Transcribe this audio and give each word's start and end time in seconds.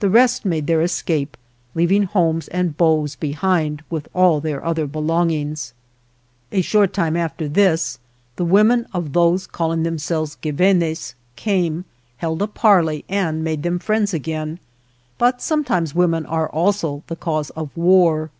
The 0.00 0.10
rest 0.10 0.44
made 0.44 0.66
their 0.66 0.82
escape, 0.82 1.38
leaving 1.74 2.02
homes 2.02 2.48
and 2.48 2.76
bows 2.76 3.16
behind, 3.16 3.82
with 3.88 4.10
all 4.14 4.38
their 4.38 4.62
other 4.62 4.86
belong 4.86 5.30
ings. 5.30 5.72
A 6.52 6.60
short 6.60 6.92
time 6.92 7.16
after 7.16 7.48
this 7.48 7.98
the 8.36 8.44
women 8.44 8.86
of 8.92 9.14
those 9.14 9.46
calling 9.46 9.82
themselves 9.82 10.36
Guevenes 10.42 11.14
came, 11.36 11.86
held 12.18 12.42
a 12.42 12.46
parley 12.46 13.06
and 13.08 13.42
made 13.42 13.62
them 13.62 13.78
friends 13.78 14.12
again, 14.12 14.60
but 15.16 15.40
sometimes 15.40 15.94
women 15.94 16.26
are 16.26 16.50
also 16.50 17.02
the 17.06 17.16
cause 17.16 17.48
of 17.48 17.74
war. 17.74 18.30